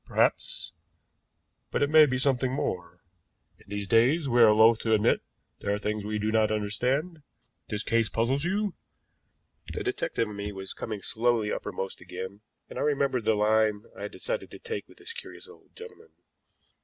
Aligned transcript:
Perhaps, 0.03 0.71
but 1.69 1.83
it 1.83 1.89
may 1.91 2.07
be 2.07 2.17
something 2.17 2.51
more. 2.51 3.03
In 3.59 3.65
these 3.67 3.87
days 3.87 4.27
we 4.27 4.41
are 4.41 4.51
loath 4.51 4.79
to 4.79 4.93
admit 4.95 5.21
there 5.59 5.71
are 5.71 5.77
things 5.77 6.03
we 6.03 6.17
do 6.17 6.31
not 6.31 6.51
understand. 6.51 7.21
This 7.69 7.83
case 7.83 8.09
puzzles 8.09 8.43
you?" 8.43 8.73
The 9.71 9.83
detective 9.83 10.27
in 10.27 10.35
me 10.35 10.53
was 10.53 10.73
coming 10.73 11.03
slowly 11.03 11.51
uppermost 11.51 12.01
again, 12.01 12.41
and 12.67 12.79
I 12.79 12.81
remembered 12.81 13.25
the 13.25 13.35
line 13.35 13.83
I 13.95 14.01
had 14.01 14.11
decided 14.11 14.49
to 14.49 14.57
take 14.57 14.87
with 14.89 14.97
this 14.97 15.13
curious 15.13 15.47
old 15.47 15.75
gentleman. 15.75 16.09